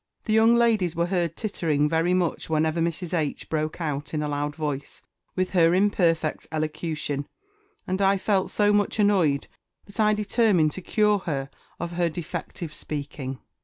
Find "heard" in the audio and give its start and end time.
1.05-1.35